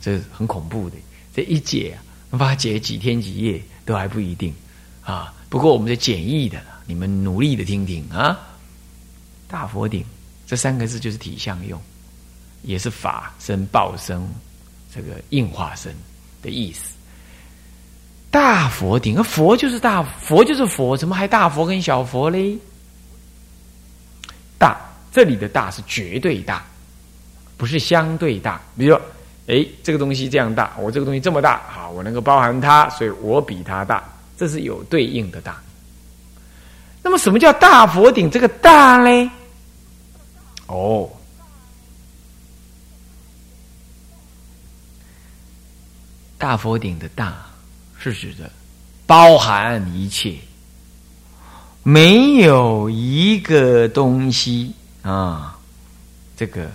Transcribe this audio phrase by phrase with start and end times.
[0.00, 0.96] 这很恐怖的。
[1.34, 1.96] 这一解
[2.30, 4.54] 啊，把它解几天几夜都还不一定
[5.02, 5.32] 啊。
[5.48, 8.38] 不过我们这简易的，你们努力的听听啊。
[9.48, 10.04] 大佛顶
[10.46, 11.80] 这三个字就是体相用，
[12.62, 14.20] 也是法身、报身、
[14.94, 15.94] 这个应化身
[16.40, 16.94] 的意思。
[18.30, 22.56] 大佛顶，而佛就是大佛就是佛，怎么还大佛跟小佛嘞？
[24.56, 24.80] 大
[25.10, 26.64] 这里的大是绝对大，
[27.56, 28.60] 不是相对大。
[28.78, 28.96] 比如，
[29.46, 34.04] 哎，这个东西这样大，我这个东西这么大，好，我能够包含它，所以我比它大，
[34.36, 35.60] 这是有对应的大。
[37.02, 38.30] 那么，什么叫大佛顶？
[38.30, 39.28] 这个大嘞？
[40.66, 41.10] 哦，
[46.38, 47.46] 大佛顶的大。
[48.02, 48.50] 是指的
[49.06, 50.34] 包含一切，
[51.82, 55.58] 没有一个东西啊，
[56.38, 56.70] 这个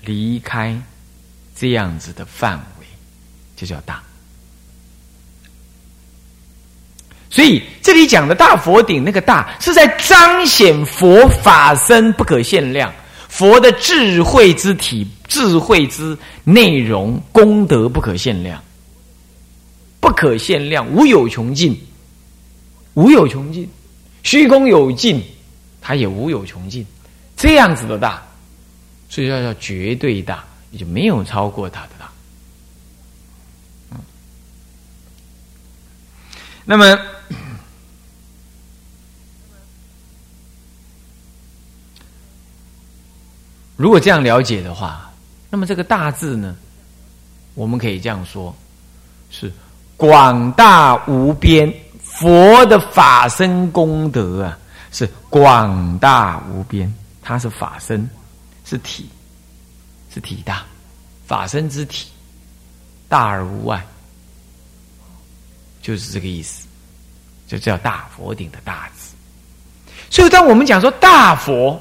[0.00, 0.76] 离开
[1.58, 2.86] 这样子的范围，
[3.56, 4.02] 就叫大。
[7.30, 12.92] 所以这里讲的大佛顶那个大，是在彰显佛法身不可限量，
[13.28, 18.62] 佛的智慧之体、智慧之内容、功德不可限量。
[19.98, 21.76] 不可限量，无有穷尽，
[22.94, 23.68] 无有穷尽，
[24.22, 25.20] 虚空有尽，
[25.80, 26.86] 它也无有穷尽，
[27.36, 28.22] 这样子的大，
[29.08, 30.44] 所以叫叫绝对大，
[30.76, 32.12] 就没有超过他的了。
[33.90, 33.98] 嗯，
[36.64, 36.98] 那么，
[43.76, 45.10] 如果这样了解的话，
[45.50, 46.56] 那么这个大字呢，
[47.54, 48.54] 我们可以这样说，
[49.30, 49.52] 是。
[49.98, 54.58] 广大无边，佛的法身功德啊，
[54.92, 56.94] 是广大无边。
[57.22, 58.06] 它是法身，
[58.66, 59.08] 是体，
[60.16, 60.64] 是体大，
[61.26, 62.08] 法身之体，
[63.06, 63.86] 大而无外，
[65.82, 66.66] 就是这个意思，
[67.46, 69.14] 就叫大佛顶的大字。
[70.08, 71.78] 所以，当我们讲说大佛，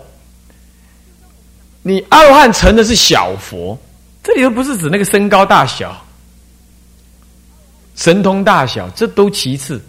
[1.82, 3.80] 你阿罗汉成的是小佛，
[4.22, 6.06] 这里又不是指那个身高大小。
[7.96, 9.82] 神通大小，这都其次，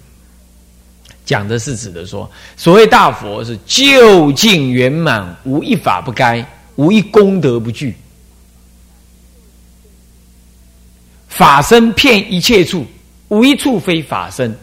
[1.24, 7.96] 讲的是指的说，所谓大佛是究竟圆满，无一法不该，无一功德不具，
[11.36, 12.86] 法身遍一切处，
[13.28, 14.58] 无一处非法身，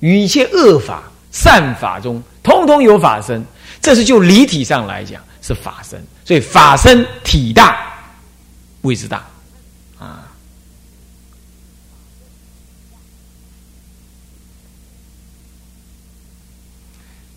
[0.00, 3.44] 与一切恶法、善法中，通通有法身。
[3.80, 7.94] 这是就离体上来讲是法身，所以法身体大，
[8.82, 9.24] 位置大
[9.98, 10.26] 啊。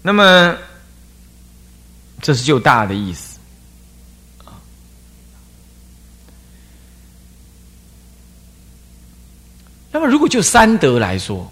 [0.01, 0.57] 那么，
[2.21, 3.32] 这是就大的意思
[9.93, 11.49] 那么，如果就三德来说，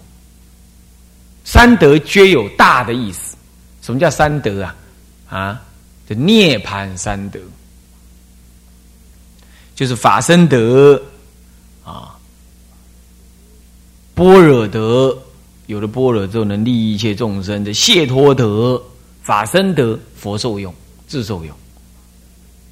[1.44, 3.36] 三德皆有大的意思。
[3.80, 4.76] 什么叫三德啊？
[5.30, 5.62] 啊，
[6.08, 7.38] 这涅盘三德，
[9.76, 11.00] 就是法身德
[11.84, 12.18] 啊，
[14.14, 15.16] 般若德。
[15.66, 18.82] 有了般若之后，能利益一切众生的解脱德、
[19.22, 20.74] 法身德、佛受用、
[21.06, 21.56] 自受用。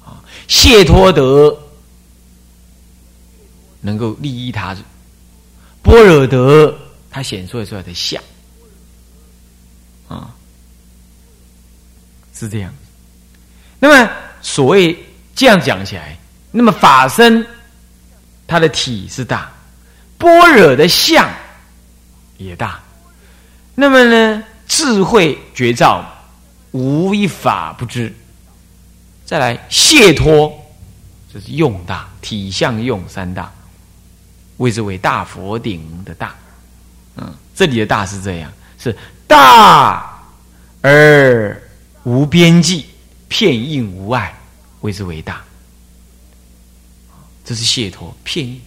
[0.03, 1.57] 啊，解脱德
[3.79, 4.83] 能够利益他人，
[5.81, 6.77] 般若德
[7.09, 8.21] 他显出来出来的相，
[10.07, 10.33] 啊，
[12.33, 12.73] 是这样。
[13.79, 14.11] 那么
[14.41, 14.97] 所谓
[15.35, 16.17] 这样讲起来，
[16.51, 17.45] 那么法身
[18.47, 19.51] 它的体是大，
[20.17, 21.29] 般若的相。
[22.37, 22.79] 也大，
[23.75, 24.43] 那么呢？
[24.67, 26.03] 智慧绝照，
[26.71, 28.11] 无一法不知。
[29.25, 30.51] 再来解脱，
[31.31, 33.53] 这是用大体相用三大，
[34.61, 36.35] 谓之为大佛顶的大。
[37.17, 38.95] 嗯，这里的大是这样，是
[39.27, 40.23] 大
[40.81, 41.61] 而
[42.03, 42.85] 无边际，
[43.27, 44.33] 片应无碍，
[44.81, 45.41] 谓之为大。
[47.43, 48.61] 这是解脱，片应，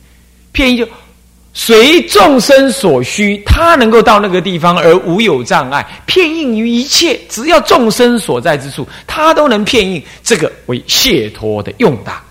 [0.52, 0.88] 片应就。
[1.56, 10.02] 随众生所需，他能够到那个地方而无有障碍，片应于一切，只要众生所在之处，他都能片应。
[10.24, 12.24] 这个为解脱的用大，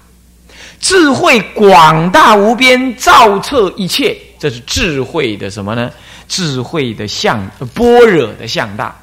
[0.83, 5.89] 智慧广大无边，照彻一切，这是智慧的什么呢？
[6.27, 8.94] 智慧的相，般若的相大。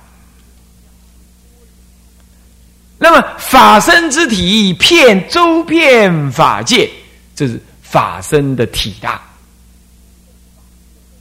[2.98, 6.90] 那么法身之体，遍周遍法界，
[7.34, 9.18] 这是法身的体大。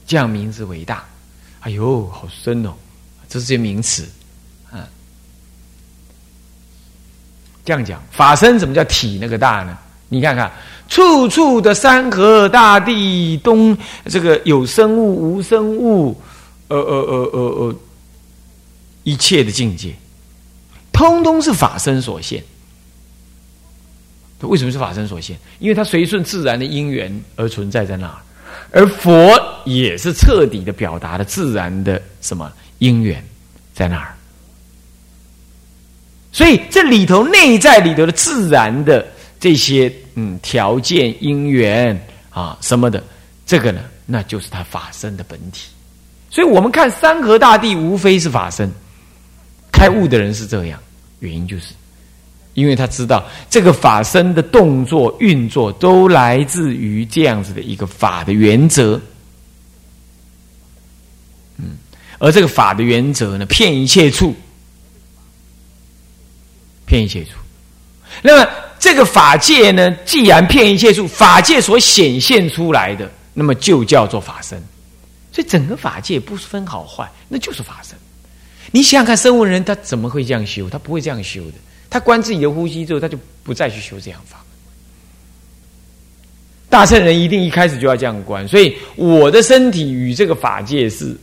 [0.06, 1.06] 这样名字伟大，
[1.62, 2.74] 哎呦，好深哦！
[3.30, 4.06] 这是些名词，
[4.74, 4.84] 嗯，
[7.64, 9.78] 这样讲法身怎么叫体那个大呢？
[10.10, 10.52] 你看看，
[10.88, 16.20] 处处的山河大地，东这个有生物无生物，
[16.68, 17.76] 呃呃呃呃呃，
[19.04, 19.94] 一切的境界，
[20.92, 22.44] 通通是法身所现。
[24.42, 25.38] 为什么是法身所现？
[25.60, 28.18] 因为它随顺自然的因缘而存在在那儿，
[28.72, 33.24] 而佛也是彻底的表达了自然的什么因缘
[33.76, 34.16] 在那儿。
[36.32, 39.06] 所以这里头内在里头的自然的
[39.40, 42.00] 这些嗯条件因缘
[42.30, 43.04] 啊什么的，
[43.46, 45.70] 这个呢，那就是它法身的本体。
[46.30, 48.70] 所以我们看山河大地，无非是法身。
[49.72, 50.80] 开悟的人是这样，
[51.20, 51.74] 原因就是
[52.54, 59.00] 因为他知道这个法身的动作运作都来自于这样子的一个法的原则。
[61.58, 61.78] 嗯，
[62.18, 64.36] 而这个法的原则呢，骗一切处。
[66.86, 67.34] 骗一切处，
[68.24, 69.92] 那么这个法界呢？
[70.06, 74.58] 既然骗一切处，法界所显现出来的，那么就叫做法身。
[75.32, 77.98] 所以整个法界不分好坏，那就是法身。
[78.72, 80.70] 你想想看，生物人他怎么会这样修？
[80.70, 81.58] 他不会这样修的。
[81.90, 84.44] 他关自己的呼吸之后，他就不再去修这样法。
[86.70, 88.48] 大圣人一定一开始就要这样关。
[88.48, 91.18] 所以我的身体与这个法界是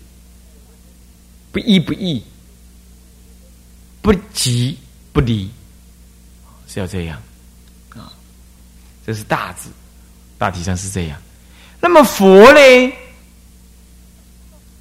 [1.52, 2.22] 不一不异，
[4.02, 4.76] 不急
[5.12, 5.48] 不离。
[6.68, 7.22] 是要这样
[7.96, 8.12] 啊，
[9.06, 9.70] 这是大字，
[10.38, 11.20] 大体上是这样。
[11.80, 12.92] 那么佛呢？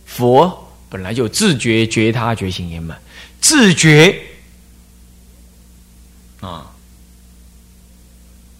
[0.05, 2.97] 佛本来就自觉觉他觉醒圆满，
[3.41, 4.17] 自觉
[6.39, 6.71] 啊，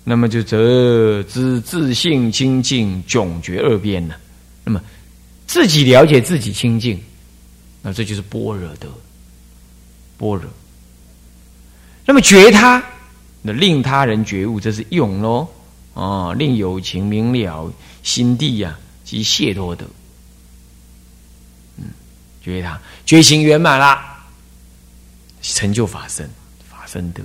[0.04, 4.16] 那么就则知自性清净迥绝二边呢。
[4.64, 4.82] 那么
[5.48, 7.02] 自己了解自己清净，
[7.82, 8.88] 那这就是般若的
[10.18, 10.44] 般若。
[12.06, 12.84] 那么觉他。
[13.48, 15.48] 那令他人觉悟，这是用喽，
[15.94, 17.72] 哦，令有情明了
[18.02, 19.86] 心地呀，即解脱德，
[21.78, 21.84] 嗯，
[22.42, 24.26] 觉他觉醒圆满啦，
[25.44, 26.28] 成就法身，
[26.68, 27.22] 法身德。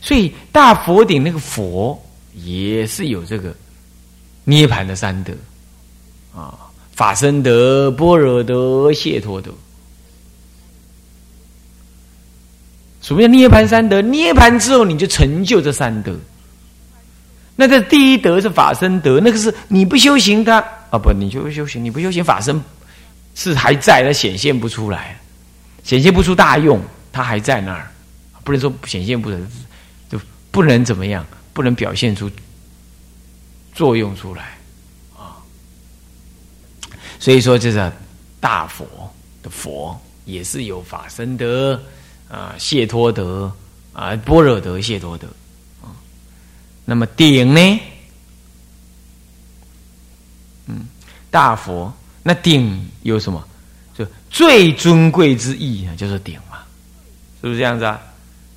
[0.00, 2.02] 所以大佛顶那个佛
[2.34, 3.54] 也是有这个
[4.44, 5.34] 涅盘的三德
[6.34, 6.58] 啊，
[6.92, 9.52] 法身德、般若德、解脱德。
[13.02, 14.00] 什么叫涅盘三德？
[14.00, 16.16] 涅盘之后，你就成就这三德。
[17.56, 20.58] 那这第一德是法身德，那个是你不修行，它
[20.88, 22.62] 啊不，你就不修行，你不修行，法身
[23.34, 25.20] 是还在，它显现不出来，
[25.82, 26.80] 显现不出大用，
[27.12, 27.90] 它还在那儿，
[28.44, 29.46] 不能说显现不能，
[30.08, 30.18] 就
[30.50, 32.30] 不能怎么样，不能表现出
[33.74, 34.56] 作用出来
[35.18, 35.36] 啊。
[37.18, 37.92] 所以说，这个
[38.40, 38.86] 大佛
[39.42, 41.80] 的佛也是有法身德。
[42.32, 43.52] 啊，谢托德
[43.92, 45.28] 啊，般若德，谢托德
[45.82, 45.92] 啊。
[46.86, 47.80] 那么顶呢？
[50.66, 50.86] 嗯，
[51.30, 51.92] 大佛
[52.22, 53.46] 那顶有什么？
[53.92, 56.60] 就最尊贵之意啊，就是顶嘛，
[57.42, 58.00] 是不是这样子啊？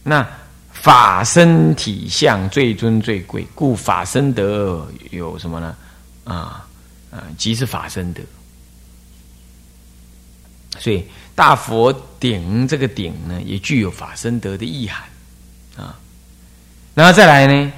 [0.04, 0.26] 那
[0.72, 5.76] 法身体相最尊最贵，故法身德有什么呢？
[6.24, 6.66] 啊
[7.12, 8.22] 啊，即是法身德，
[10.80, 11.04] 所以。
[11.38, 15.04] 大佛顶这个顶呢，也具有法身德的意涵
[15.76, 16.00] 啊。
[16.94, 17.74] 然后再来呢，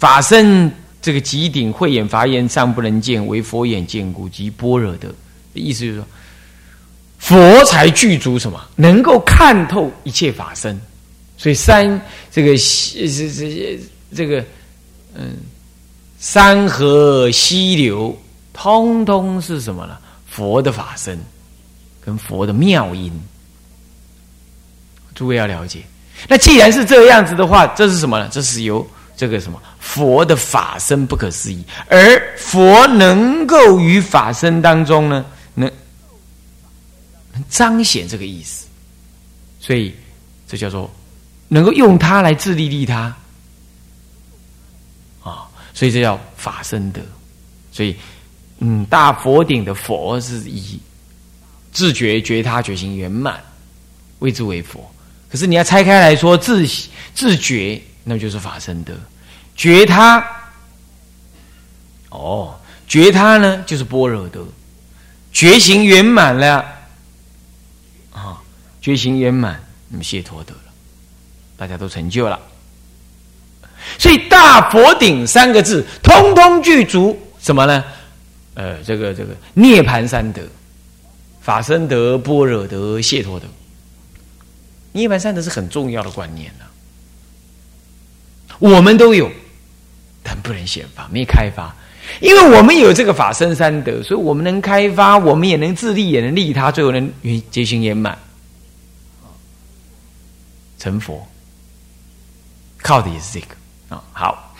[0.00, 0.68] 法身
[1.00, 5.14] 这个极顶慧眼法眼尚不能见，为佛眼见故，即般若德。
[5.54, 6.06] 意思就是说，
[7.20, 8.60] 佛才具足什么？
[8.74, 10.76] 能够看透一切法身。
[11.36, 11.88] 所以山
[12.32, 13.78] 这个是这这
[14.12, 14.44] 这个
[15.14, 15.36] 嗯，
[16.18, 18.20] 山河溪流，
[18.52, 19.96] 通通是什么呢？
[20.28, 21.16] 佛的法身。
[22.06, 23.12] 跟佛的妙音，
[25.12, 25.82] 诸位要了解。
[26.28, 28.28] 那既然是这样子的话，这是什么呢？
[28.30, 31.98] 这是由这个什么佛的法身不可思议，而
[32.38, 35.68] 佛能够于法身当中呢，能
[37.48, 38.68] 彰显这个意思。
[39.58, 39.92] 所以
[40.46, 40.88] 这叫做
[41.48, 43.12] 能够用它来自利利他
[45.24, 45.48] 啊。
[45.74, 47.00] 所以这叫法身德。
[47.72, 47.96] 所以，
[48.60, 50.80] 嗯，大佛顶的佛是以。
[51.76, 53.38] 自觉觉他觉行圆满，
[54.20, 54.90] 谓之为佛。
[55.30, 56.66] 可是你要拆开来说，自
[57.14, 58.94] 自觉那就是法身德，
[59.54, 60.26] 觉他
[62.08, 64.48] 哦，觉他呢就是般若德，
[65.34, 66.64] 觉行圆满了
[68.10, 68.40] 啊，
[68.80, 70.72] 觉行圆满，那么解脱得了，
[71.58, 72.40] 大家都成就了。
[73.98, 77.84] 所以大佛顶三个字，通通具足什么呢？
[78.54, 80.40] 呃，这个这个涅盘三德。
[81.46, 83.46] 法身德、般若德、解脱德，
[84.90, 86.64] 涅盘三德是很重要的观念呢。
[88.58, 89.30] 我们都有，
[90.24, 91.72] 但不能显发，没开发。
[92.20, 97.12] 因为我们有这个法身三德，所以我们能开发，我们也能自利，也能利他，最后能
[97.52, 98.18] 结行圆满，
[100.80, 101.24] 成佛。
[102.82, 103.54] 靠的也是这个
[103.88, 104.02] 啊。
[104.12, 104.52] 好，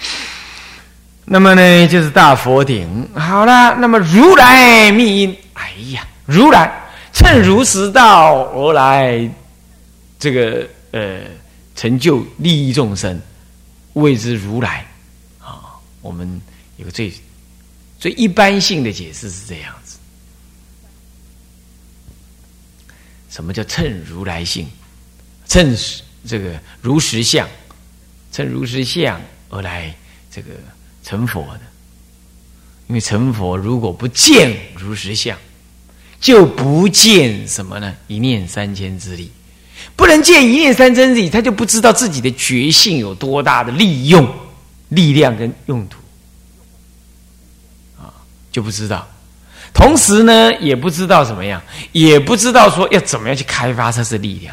[1.24, 3.08] 那么呢，就是大佛顶。
[3.12, 6.70] 好了，那么如来密因，哎呀，如来
[7.12, 9.30] 趁如实道而来，
[10.18, 11.20] 这个呃，
[11.74, 13.20] 成就利益众生，
[13.94, 14.86] 谓之如来
[15.40, 15.74] 啊。
[16.02, 16.40] 我们
[16.76, 17.12] 有个最。
[17.98, 19.96] 最一般性的解释是这样子：
[23.30, 24.68] 什么叫趁如来性？
[25.48, 25.74] 趁
[26.26, 27.48] 这个如实相，
[28.30, 29.18] 趁如实相
[29.48, 29.96] 而来
[30.30, 30.50] 这个
[31.02, 31.60] 成佛的。
[32.88, 35.36] 因为成佛如果不见如实相，
[36.26, 37.94] 就不见什么呢？
[38.08, 39.30] 一念三千之力，
[39.94, 44.28] 不能见一念三千之力，他就不知道自己的觉性有多大的利用、
[44.88, 46.00] 力量跟用途。
[47.96, 48.10] 啊
[48.50, 49.06] 就不知道，
[49.72, 54.52] 同时呢，也不知道怎么样，也不知道说要怎么样去开发它是力量，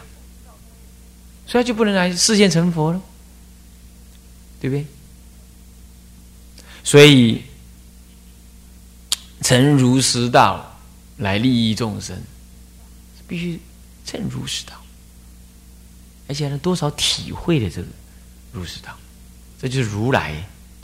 [1.47, 3.01] 所以他就不能来视现成佛了，
[4.61, 4.85] 对不对？
[6.83, 7.41] 所以，
[9.41, 10.72] 诚如实道
[11.23, 12.21] 来利益众生，
[13.27, 13.59] 必须
[14.05, 14.73] 正如实道，
[16.27, 17.87] 而且呢，多少体会的这个
[18.51, 18.95] 如实道，
[19.59, 20.35] 这就是如来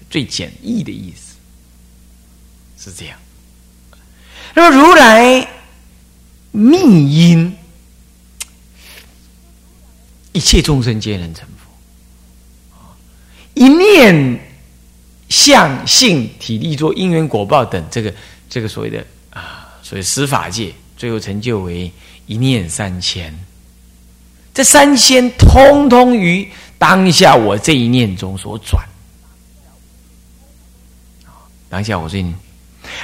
[0.10, 1.36] 最简易的意思。
[2.82, 3.20] 是这样。
[4.56, 5.48] 那么如来
[6.52, 7.56] 密因，
[10.32, 11.70] 一切众生皆能成佛。
[13.54, 14.40] 一念
[15.28, 18.14] 相性体力作因缘果报等，这个
[18.50, 21.92] 这个所谓的啊，所以十法界，最后成就为
[22.28, 23.36] 一念三千。
[24.54, 28.88] 这三千通通于当下我这一念中所转。
[31.70, 32.24] 当下我这。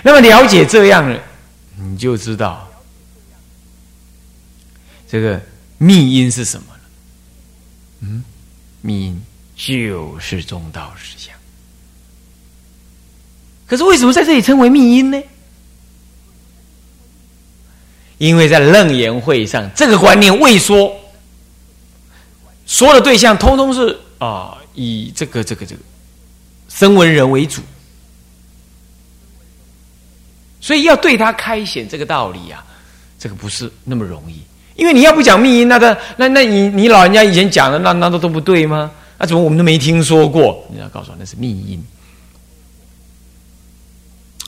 [0.03, 1.19] 那么了解这样了，
[1.75, 2.69] 你就知道
[5.07, 5.41] 这个
[5.79, 6.81] 密因是什么了。
[8.01, 8.23] 嗯，
[8.81, 9.25] 密因
[9.55, 11.33] 就是中道实相。
[13.65, 15.19] 可是为什么在这里称为密因呢？
[18.25, 20.91] 因为在楞严会上，这个观念未说，
[22.65, 25.81] 所有的对象通通是啊，以这个这个这个
[26.67, 27.61] 声闻人为主。
[30.59, 32.65] 所以要对他开显这个道理啊，
[33.19, 34.41] 这个不是那么容易。
[34.75, 38.91] 因为你要不讲密因，那他那那你你老人家以前讲的那那都都不对吗？
[39.19, 40.65] 那怎么我们都没听说过？
[40.73, 41.85] 你要告诉我那是密因，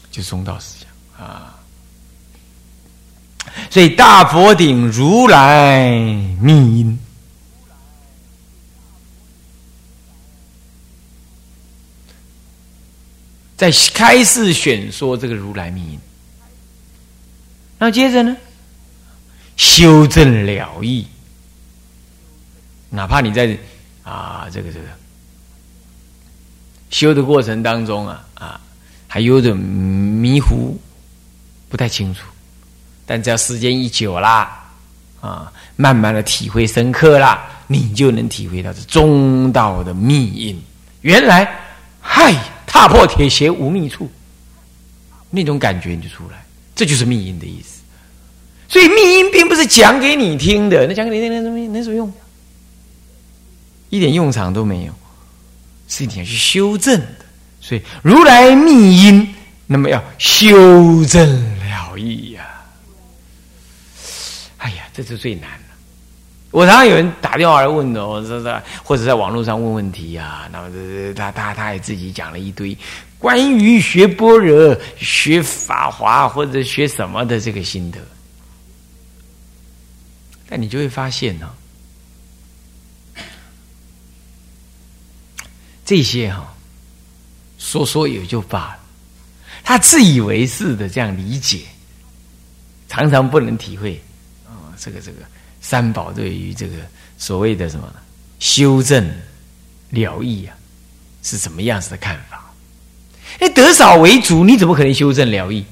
[0.09, 1.53] 就中道思想啊。
[3.69, 5.89] 所以大佛顶如来
[6.41, 6.99] 密因，
[13.55, 15.99] 在开示选说这个如来密因。
[17.79, 18.35] 那接着呢？
[19.55, 21.07] 修正了义，
[22.89, 23.57] 哪怕你在
[24.03, 24.85] 啊这个这个
[26.91, 28.61] 修的过程当中啊啊
[29.07, 30.79] 还有点迷糊，
[31.69, 32.21] 不太清楚，
[33.07, 34.69] 但只要时间一久啦
[35.21, 40.61] 啊，慢慢的体会深刻啦，你就能体会到这中道的密印。
[41.01, 41.49] 原来，
[42.01, 42.35] 嗨，
[42.67, 44.11] 踏破铁鞋无觅处，
[45.29, 46.43] 那种感觉你就出来。
[46.75, 47.81] 这就是密印的意思，
[48.67, 52.13] 所以密因并不是讲给你听的，那讲给你听那什么能什么用？
[53.89, 54.93] 一点用场都没有，
[55.87, 57.25] 是你要去修正的。
[57.61, 59.33] 所以如来密因，
[59.65, 61.27] 那么要修正
[61.59, 62.36] 了义呀。
[62.36, 62.36] 哎呀，
[64.97, 65.75] 这是最难的。
[66.49, 72.75] 我常常有人打电话来问哦，这这或者在网络上问问题呀，那么他他他也自己讲了一堆。
[73.19, 77.99] 关于学般若、学法华或者学什么的这个心得，
[80.49, 81.47] 但你就会发现呢，
[85.85, 86.51] 这些哈
[87.59, 88.79] 说说也就罢了，
[89.63, 91.65] 他自以为是的这样理解，
[92.87, 94.01] 常常不能体会，
[94.79, 95.17] 这个这个
[95.61, 96.75] 三宝对于这个
[97.17, 97.91] 所谓的什么
[98.39, 99.09] 修正
[99.89, 100.55] 了义啊，
[101.23, 102.53] 是什么样子的看法？
[103.39, 105.63] 哎，得少为主，你怎么可能修正疗愈？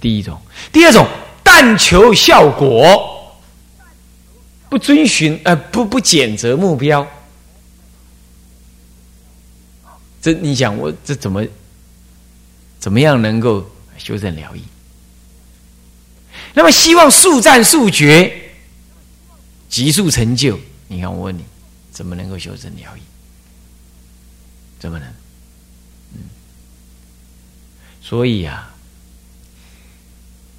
[0.00, 0.40] 第一种，
[0.72, 1.06] 第二种，
[1.42, 3.40] 但求效果，
[4.68, 7.06] 不遵循，呃，不不检责目标。
[10.20, 11.44] 这你想，我这怎么
[12.78, 14.60] 怎么样能够修正疗愈？
[16.58, 18.50] 那么希望速战速决，
[19.68, 20.58] 急速成就。
[20.88, 21.44] 你看，我问你，
[21.92, 23.00] 怎么能够修正了义？
[24.80, 25.06] 怎么能？
[26.14, 26.20] 嗯，
[28.02, 28.74] 所以啊，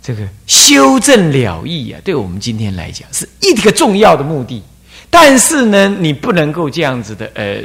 [0.01, 4.63] 这个修正了义啊，对我们今天来讲是一个重要的目的。
[5.09, 7.61] 但是呢，你不能够这样子的，呃，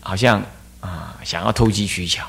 [0.00, 0.42] 好像
[0.80, 2.26] 啊，想要投机取巧。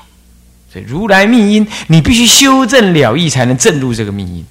[0.70, 4.44] 所以如来命因，你必须修正了义，才能正入这个命因。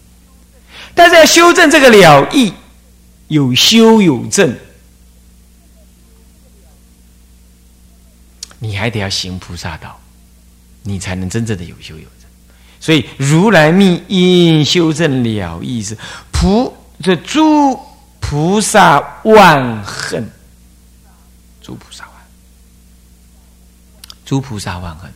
[0.97, 2.51] 但是要修正这个了义，
[3.27, 4.57] 有修有正，
[8.59, 9.97] 你还得要行菩萨道，
[10.83, 12.27] 你才能真正的有修有正。
[12.79, 15.97] 所以如来密因修正了义是
[16.31, 17.79] 菩这诸。
[18.19, 20.29] 菩萨万恨，
[21.61, 22.13] 诸菩萨万，
[24.25, 25.09] 诸菩萨万恨。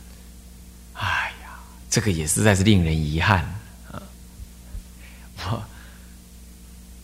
[0.94, 1.60] 哎呀，
[1.90, 3.40] 这个也实在是令人遗憾
[3.90, 4.00] 啊！
[5.44, 5.62] 我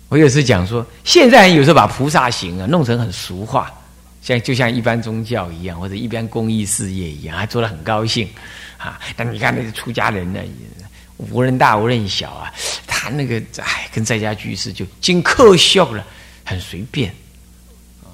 [0.08, 3.70] 我有时讲说，现在有时候把菩萨行啊弄成很俗化，
[4.22, 8.26] 像就像一般宗教一样，或者一般公益事业一样，还做得很高兴
[8.78, 8.98] 啊。
[9.16, 10.40] 但你看那个出家人呢？
[11.32, 12.52] 无论大无论小啊，
[12.86, 16.04] 他那个哎，跟在家居士就经科学了，
[16.44, 17.12] 很随便。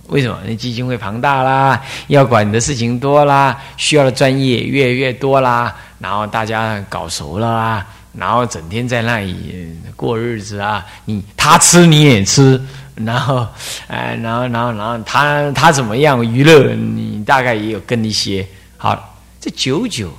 [0.08, 0.38] 为什么？
[0.46, 12.60] 那基金会庞大啦，要管的事情多啦，需要的专业越越多啦，然后大家搞熟了啦，然后整天在那里过日子啊，你他吃你也吃，
[12.94, 13.46] 然后
[13.88, 18.46] 哎，然后然后然后他他怎么样娱乐，你大概也有跟一些。
[18.76, 20.12] 好，这久久。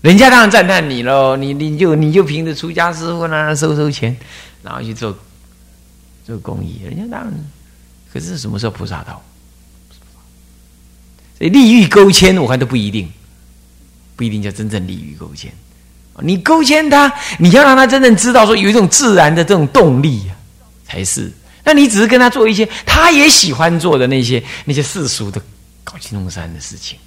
[0.00, 4.16] 人家当然赞叹你喽，你你就你就凭着出家师傅那收收钱，
[4.62, 5.16] 然后去做
[6.24, 7.32] 做公益，人家当然。
[8.12, 9.22] 可是什么时候菩萨道？
[11.36, 13.08] 所以利欲勾牵，我看都不一定，
[14.16, 15.52] 不一定叫真正利欲勾牵。
[16.22, 20.34] 你勾牵他，你要让他真正知道说有一种自然的这种动力呀，
[20.86, 21.32] 才是。
[21.64, 25.40] 那你只是跟他做一些他也喜欢做的那些那些世俗的
[25.84, 26.98] 搞金龙山的事情。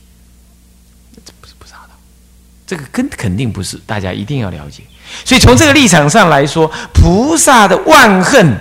[2.67, 4.81] 这个根肯定不是，大家一定要了解。
[5.25, 8.55] 所以从这个立场上来说，菩萨的万恨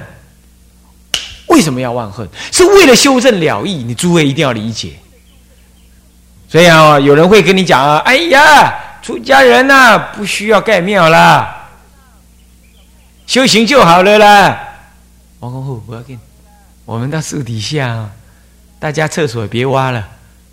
[1.47, 2.29] 为什么要万恨？
[2.51, 3.75] 是为了修正了义。
[3.85, 4.95] 你诸位一定要理解。
[6.49, 8.75] 所以啊，有人会跟你讲啊：“哎呀，
[9.11, 11.69] 出家人呐，不需要盖庙啦，
[13.27, 14.69] 修行就好了啦。”
[15.41, 16.17] 王公后不要紧，
[16.85, 18.09] 我们到树底下，
[18.79, 20.09] 大家厕所别挖了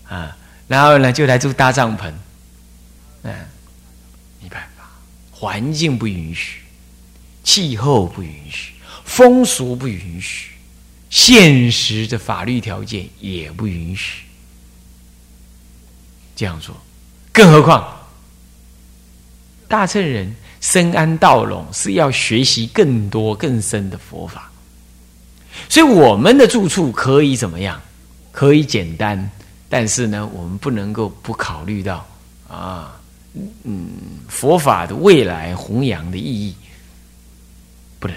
[0.09, 0.35] 啊，
[0.67, 2.11] 然后呢，就来住搭帐篷。
[3.21, 3.31] 嗯，
[4.41, 4.89] 没办法，
[5.29, 6.61] 环境不允许，
[7.43, 8.73] 气候不允许，
[9.05, 10.53] 风俗不允许，
[11.11, 14.23] 现实的法律条件也不允许。
[16.35, 16.75] 这样说，
[17.31, 17.96] 更何况
[19.67, 24.51] 大乘人深谙道拢，是要学习更多更深的佛法。
[25.69, 27.81] 所以我们的住处可以怎么样？
[28.31, 29.29] 可以简单，
[29.67, 32.05] 但是呢，我们不能够不考虑到
[32.47, 32.93] 啊。
[33.63, 33.87] 嗯，
[34.27, 36.55] 佛法的未来弘扬的意义
[37.99, 38.15] 不能，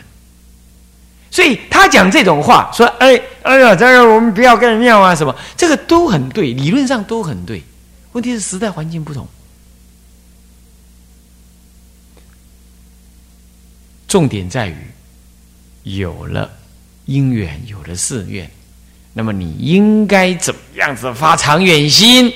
[1.30, 7.62] 所以他讲这种话，说：“哎，哎呀，这个我们不要盖庙啊，什么这个都很对，理论上都很对。
[8.12, 9.26] 问题是时代环境不同，
[14.10, 14.74] 重点在于
[15.84, 16.50] 有了
[17.06, 18.50] 因缘，有了寺院，
[19.12, 22.34] 那么你应该怎么样子发长远心？”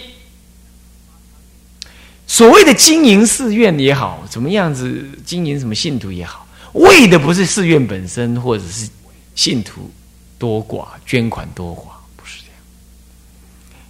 [2.28, 8.88] 所谓的经营寺院也好，怎么样子经营什么信徒也好，为的不是寺院本身，或者是
[9.34, 9.90] 信徒
[10.38, 12.56] 多寡、捐款多寡，不是这样，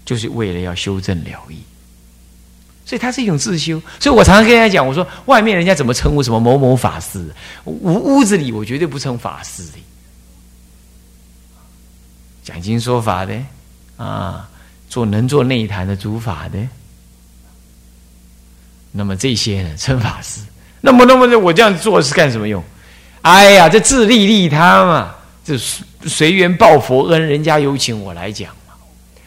[0.06, 1.58] 就是为了要修正了义。
[2.84, 3.80] 所以它是一种自修。
[3.98, 7.24] 所以我常常跟人家讲，我说外面人家怎么称呼什么某某法师，
[7.64, 9.78] 屋屋子里我绝对不称法师的，
[12.42, 13.34] 讲经说法的
[13.96, 14.48] 啊，
[14.88, 16.58] 做能做内坛的主法的。
[18.92, 20.40] 那么这些呢，称法师。
[20.80, 22.62] 那么，那么我这样做是干什么用？
[23.22, 25.56] 哎呀，这自利利他嘛，这
[26.06, 28.54] 随缘报佛恩，人家有请我来讲，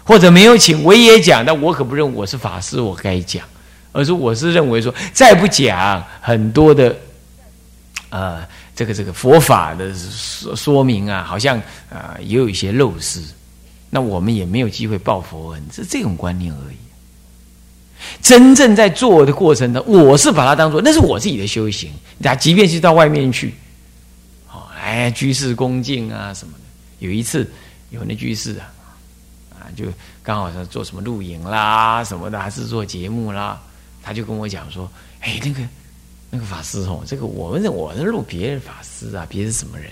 [0.07, 1.45] 或者没有请我也讲。
[1.45, 3.45] 但我可不认为我是法师，我该讲，
[3.91, 6.95] 而是我是认为说，再不讲很多的，
[8.09, 8.43] 呃，
[8.75, 13.21] 这个这个佛法的说说明啊，好像啊也有一些漏失。
[13.89, 16.75] 那我们也没有机会报佛恩，是这种观念而已。
[18.21, 21.89] 真正在做的过程呢，我是把它当做那是我自己的修行。
[22.17, 23.55] 那即便是到外面去，
[24.51, 26.59] 哦，哎，居士恭敬啊什么的。
[26.99, 27.49] 有一次，
[27.89, 28.69] 有那居士，啊，
[29.75, 29.85] 就
[30.23, 33.59] 刚好是做什么录影啦什么的，还是做节目啦，
[34.01, 34.89] 他就跟我讲说
[35.21, 35.61] ：“哎，那个
[36.29, 39.89] 那个法师哦，这个我们我是录别人法师啊，别人什么人？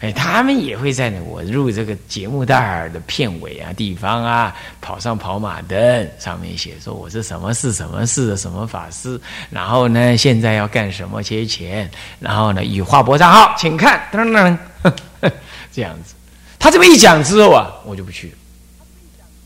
[0.00, 15.32] 哎，他们也会在我录这个节目大儿的片尾啊地方啊，跑上跑马灯上面写说我是什么是什么事的什么法师，然后呢现在要干什么缺钱，然后呢以划拨账号，请看噔噔噔，
[15.72, 16.14] 这样子。
[16.58, 18.34] 他这么一讲之后啊，我就不去了。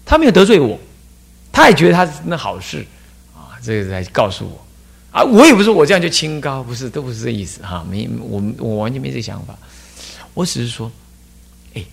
[0.05, 0.79] 他没有得罪我，
[1.53, 2.87] 他也觉得他是那好事
[3.35, 4.65] 啊，这个在告诉我。
[5.11, 7.87] 啊，我也不是我这样就清高，不是，都不是这意思哈。
[7.89, 9.57] 没，我我完全没这想法。
[10.35, 10.91] 我只是说，
[11.75, 11.85] 哎，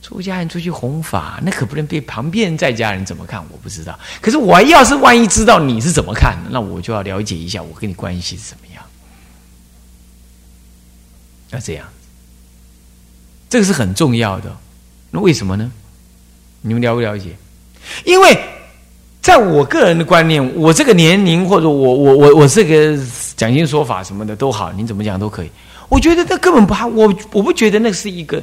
[0.00, 3.98] 出家人出去弘法，那可不能被旁边在家人怎么看，我不知道。
[4.22, 8.82] 可是我要是万一知道你是怎么看，那我就要了解一下我跟你关系是怎么样。
[11.50, 11.86] 要这样，
[13.50, 14.56] 这个是很重要的。
[15.10, 15.70] 那为什么呢？
[16.66, 17.30] 你们了不了解？
[18.04, 18.36] 因为。
[19.22, 22.96] 在我个人的观念，我这个年龄或者我我我我这个
[23.36, 25.50] 讲经说法什么的都好，你怎么讲都可以。
[25.88, 28.40] 我觉得那根本不，我我不觉得那是一个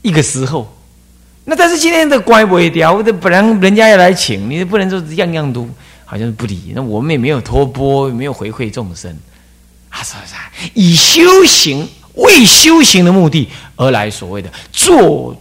[0.00, 0.74] 一个时候。
[1.44, 5.68] 那但是今天的乖不掉，这本来人家要来请，你不能说样样都
[6.06, 6.72] 好像是不理。
[6.74, 9.14] 那我们也没有托钵，没有回馈众生
[9.90, 10.70] 啊，是不是？
[10.72, 15.36] 以修行为修行的目的而来，所谓的做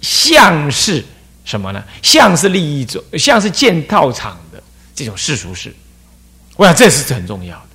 [0.00, 1.04] 像是。
[1.44, 1.84] 什么呢？
[2.02, 4.62] 像是利益种，像是建道场的
[4.94, 5.74] 这种世俗事，
[6.56, 7.66] 我想这是很重要的。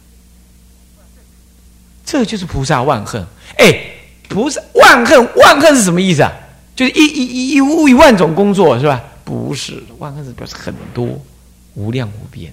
[2.06, 3.24] 这就是菩萨万恨。
[3.58, 3.80] 哎，
[4.28, 6.32] 菩萨万恨，万恨是什么意思啊？
[6.76, 9.04] 就是一一一一一万种工作是吧？
[9.24, 11.24] 不是，万恨是表示很多，
[11.76, 12.52] 无量无边。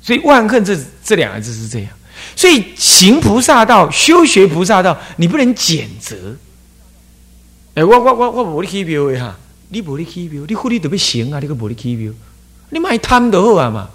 [0.00, 1.90] 所以万恨这这两个字是这样。
[2.36, 6.36] 所以行菩萨道、修学菩萨道，你不能谴责。
[7.74, 9.36] 哎，我我我我无你起标的哈，
[9.68, 12.12] 你无你起标，你护理特别行啊，你个无你起标，
[12.70, 13.88] 你买贪就好啊嘛，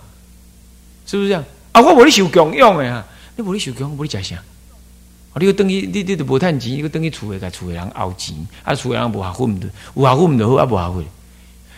[1.06, 1.44] 是不是这样？
[1.74, 4.36] 啊，我无你受供养的哈，你无你受供养，无你食啥？
[4.36, 8.34] 啊，你个等于你你都无趁钱，你个等于厝诶，厝诶人熬钱，
[8.64, 11.06] 啊，厝诶人无下混的，有下混就好，啊，无下混。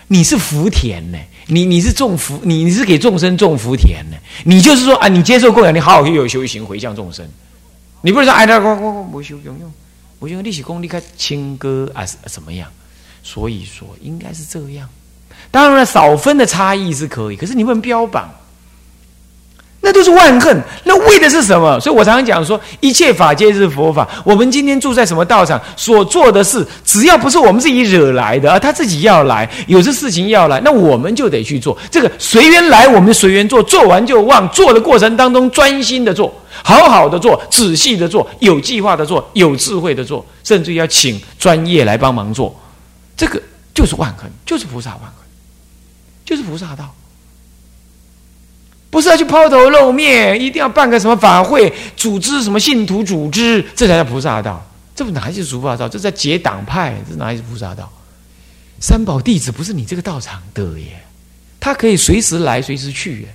[0.08, 1.18] 你是福田呢？
[1.48, 4.18] 你你是种福，你你是给众生种福田呢？
[4.44, 7.28] 你就是说啊，你接受供养，你好好去有修行回向众生。
[8.02, 9.74] 你不是说哎，我我我不修用用，
[10.20, 12.70] 我用利息功力开清歌啊是怎么样？
[13.24, 14.88] 所以说应该是这样。
[15.52, 18.34] 当然了，少分的差异是可以，可是你不能标榜。
[19.88, 21.80] 那都是万恨，那为的是什么？
[21.80, 24.06] 所以我常常讲说，一切法皆是佛法。
[24.26, 31.78] 我们今天住在什么道场，所做的事，只要不是我们自己惹来的，而他自己要来，有些事情要来，那我们就得去做。
[31.90, 34.46] 这个随缘来，我们随缘做，做完就忘。
[34.50, 42.54] 做的过程当中，专心的做，好好的做，仔细的做，有计划的做，有智慧的做，甚至要请专业来帮忙做。
[43.16, 43.42] 这个
[43.74, 45.12] 就是万恨，就是菩萨万恨，
[46.26, 46.94] 就是菩萨道。
[48.98, 54.68] 不是要去抛头露面，一定要办个什么法会，组织什么信徒组织，这才叫菩萨道。
[54.96, 55.88] 这不哪是菩萨道？
[55.88, 57.94] 这在结党派，这哪是菩萨道？
[58.80, 61.00] 三宝弟子不是你这个道场的耶，
[61.60, 63.28] 他可以随时来，随时去耶，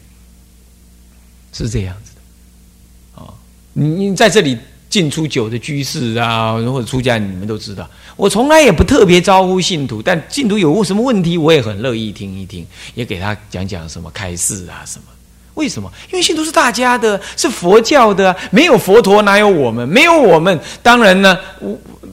[1.52, 3.22] 是这样子的。
[3.22, 3.32] 啊，
[3.72, 4.58] 你你在这里
[4.90, 15.04] 进出酒的居士啊，或者出家，你们都知道，我从来也不特别招呼信徒，但信徒有什么问题，我也很乐意听一听，也给他讲讲什么开示啊什么。
[15.54, 15.90] 为什么？
[16.10, 19.86] 因为信徒是大家的，是佛教的，没有佛陀哪有我们？
[19.88, 21.38] 没有我们，当然呢，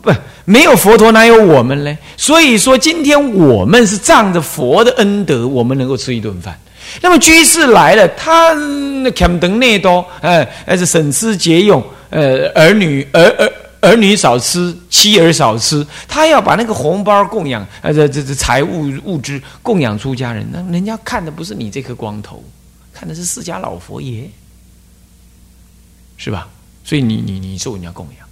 [0.02, 0.12] 不，
[0.46, 1.98] 没有佛陀哪有我们呢？
[2.18, 6.60] 所以说，今天我们是仗着佛的恩德，我们能够吃一顿饭。
[7.02, 22.44] 那么居士来了，他那肯等内多，哎，还是省吃俭用，呃，儿女儿儿儿女少吃，妻儿少吃，他要把那个红包供养，呃，这这这财物物质供养出家人，那人家看的不是你这颗光头。
[23.00, 24.30] 看的是释迦老佛爷，
[26.18, 26.50] 是吧？
[26.84, 28.28] 所以你你你受人家供养，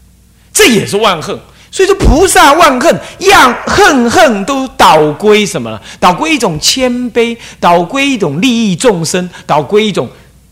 [0.52, 1.40] 这也是万恨。
[1.72, 5.82] 所以说菩萨万恨，样恨恨都导归什么了？
[6.02, 10.10] 导归一种谦卑，导归一种利益众生，导归一种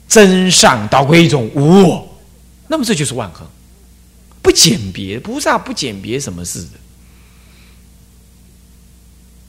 [0.08, 2.08] 真善，导归一种无我。
[2.70, 3.46] 那么这就是万恨，
[4.42, 5.20] 不简别。
[5.20, 6.72] 菩萨不简别什么事的。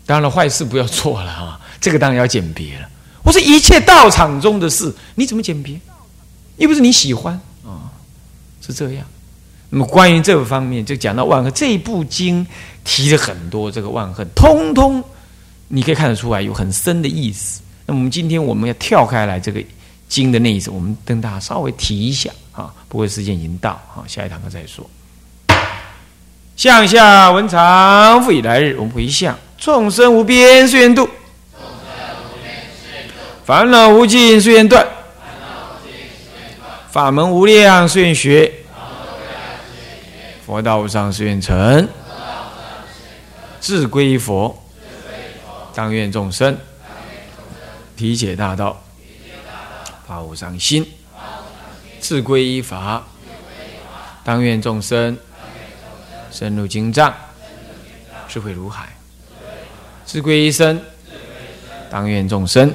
[0.06, 2.88] 当然了，坏事不要做了啊，这个当然要简别了。
[3.26, 5.78] 我说一切道场中的事，你怎么鉴别？
[6.58, 7.34] 又不是你喜欢
[7.64, 7.90] 啊，
[8.64, 9.04] 是这样。
[9.68, 12.46] 那么关于这个方面，就讲到万恨这一部经
[12.84, 15.02] 提了很多这个万恨，通通
[15.66, 17.60] 你可以看得出来有很深的意思。
[17.84, 19.60] 那么我们今天我们要跳开来这个
[20.08, 22.72] 经的内容，我们跟大家稍微提一下啊。
[22.88, 24.88] 不过时间已经到啊，下一堂课再说。
[26.54, 31.08] 向下文长复以来日，我们回向众生无边誓愿度。
[33.46, 34.84] 烦恼无尽誓愿断，
[36.90, 38.52] 法门无量誓愿学，
[40.44, 41.88] 佛道无上誓愿成，
[43.60, 44.60] 自归佛，
[45.72, 46.58] 当愿众生。
[47.96, 48.82] 体解大道，
[50.08, 50.84] 发无上心，
[52.00, 53.06] 自归依法，
[54.24, 55.16] 当愿众生。
[56.32, 57.14] 深入经藏，
[58.28, 58.88] 智慧如海，
[60.04, 60.82] 自归一生，
[61.88, 62.74] 当愿众生。